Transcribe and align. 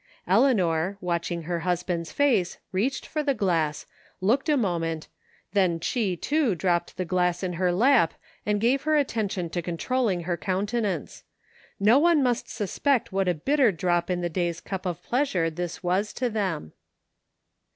Eleanor, 0.25 0.97
watching 0.99 1.43
her 1.43 1.59
husband's 1.59 2.11
face, 2.11 2.57
reached 2.71 3.05
for 3.05 3.21
the 3.21 3.35
glass, 3.35 3.85
looked 4.19 4.49
a 4.49 4.57
moment, 4.57 5.07
then 5.53 5.79
she 5.79 6.17
too 6.17 6.55
dropped 6.55 6.97
the 6.97 7.05
glass 7.05 7.43
in 7.43 7.53
her 7.53 7.71
lap 7.71 8.15
and 8.43 8.59
gave 8.59 8.81
her 8.81 8.95
attention 8.95 9.47
to 9.47 9.61
controlling 9.61 10.21
her 10.21 10.35
countenance. 10.37 11.23
No 11.79 11.99
one 11.99 12.23
must 12.23 12.49
suspect 12.49 13.11
what 13.11 13.27
a 13.27 13.35
bitter 13.35 13.71
drop 13.71 14.09
in 14.09 14.21
the 14.21 14.27
day's 14.27 14.59
cup 14.59 14.87
of 14.87 15.03
pleasure 15.03 15.51
this 15.51 15.83
was 15.83 16.13
to 16.13 16.31
them. 16.31 16.73